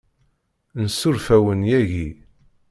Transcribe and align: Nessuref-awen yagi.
Nessuref-awen 0.81 1.61
yagi. 1.69 2.07